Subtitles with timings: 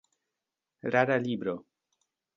[0.93, 1.55] Rara libro.